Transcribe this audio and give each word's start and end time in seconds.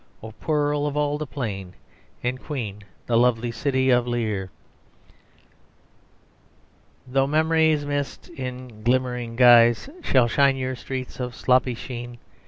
O 0.23 0.31
Pearl 0.31 0.87
of 0.87 0.97
all 0.97 1.19
the 1.19 1.27
plain, 1.27 1.75
and 2.23 2.41
queen, 2.41 2.83
The 3.05 3.19
lovely 3.19 3.51
city 3.51 3.91
of 3.91 4.07
Lierre. 4.07 4.49
"Through 7.13 7.27
memory's 7.27 7.85
mist 7.85 8.27
in 8.29 8.81
glimmering 8.81 9.35
guise 9.35 9.91
Shall 10.01 10.27
shine 10.27 10.55
your 10.57 10.75
streets 10.75 11.19
of 11.19 11.35
sloppy 11.35 11.75
sheen. 11.75 12.17